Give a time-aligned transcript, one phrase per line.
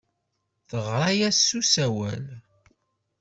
[0.69, 2.25] Teɣra-as s usawal.